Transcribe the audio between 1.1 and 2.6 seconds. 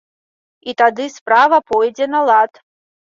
справа пойдзе на лад.